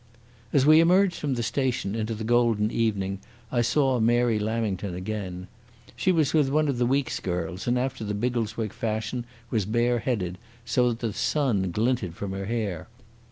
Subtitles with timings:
[0.51, 3.19] As we emerged from the station into the golden evening
[3.51, 5.47] I saw Mary Lamington again.
[5.95, 10.39] She was with one of the Weekes girls, and after the Biggleswick fashion was bareheaded,
[10.65, 12.87] so that the sun glinted from her hair.